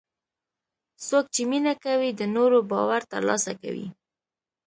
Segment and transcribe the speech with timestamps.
[1.07, 3.87] څوک چې مینه کوي، د نورو باور ترلاسه کوي.